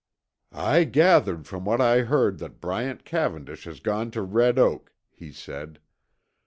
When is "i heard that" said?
1.79-2.59